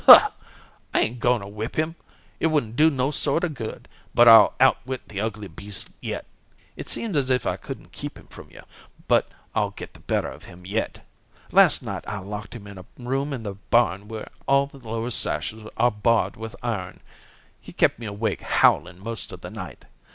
[0.07, 0.33] "I
[0.95, 1.95] ain't going to whip him.
[2.39, 3.87] It wouldn't do no sort of good.
[4.15, 6.25] But I'll outwit the ugly beast yet.
[6.75, 8.63] It seems as if I couldn't keep him from you,
[9.07, 11.05] but I'll get the better of him yet.
[11.51, 15.11] Last night I locked him in a room in the barn where all the lower
[15.11, 17.01] sashes are barred with iron.
[17.59, 19.85] He kept me awake howling most of the night.